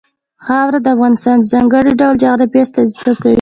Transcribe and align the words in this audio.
خاوره 0.45 0.79
د 0.81 0.87
افغانستان 0.95 1.37
د 1.39 1.45
ځانګړي 1.51 1.91
ډول 2.01 2.15
جغرافیه 2.23 2.61
استازیتوب 2.65 3.15
کوي. 3.23 3.29